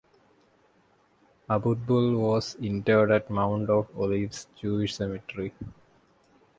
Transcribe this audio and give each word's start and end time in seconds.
Abutbul 1.47 2.17
was 2.17 2.55
interred 2.55 3.11
at 3.11 3.29
Mount 3.29 3.69
of 3.69 3.87
Olives 3.95 4.47
Jewish 4.59 4.95
Cemetery. 4.95 5.53